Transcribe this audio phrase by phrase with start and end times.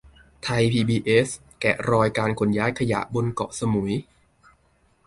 [0.43, 1.27] ไทยพีบีเอส
[1.61, 3.93] แกะรอยการขนย้ายขยะบนเกาะสมุย